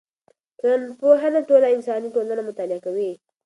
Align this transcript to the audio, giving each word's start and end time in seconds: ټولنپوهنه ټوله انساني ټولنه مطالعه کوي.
ټولنپوهنه 0.59 1.39
ټوله 1.49 1.67
انساني 1.75 2.09
ټولنه 2.15 2.41
مطالعه 2.49 2.79
کوي. 2.85 3.11